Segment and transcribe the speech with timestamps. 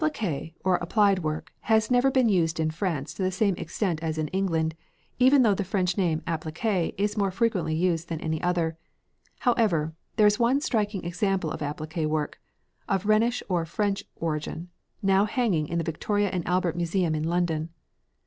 [0.01, 3.13] Colors: red, pink, and green] Appliqué, or applied work, has never been used in France
[3.13, 4.73] to the same extent as in England,
[5.19, 8.79] even though the French name "appliqué" is more frequently used than any other.
[9.41, 12.39] However, there is one striking example of appliqué work,
[12.89, 14.69] of Rhenish or French origin,
[15.03, 17.69] now hanging in the Victoria and Albert Museum in London.